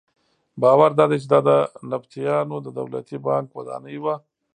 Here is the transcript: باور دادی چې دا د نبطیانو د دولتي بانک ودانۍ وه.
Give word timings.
باور 0.61 0.89
دادی 0.99 1.17
چې 1.21 1.27
دا 1.33 1.39
د 1.47 1.49
نبطیانو 1.91 2.57
د 2.61 2.67
دولتي 2.79 3.17
بانک 3.27 3.47
ودانۍ 3.57 3.97
وه. 4.03 4.15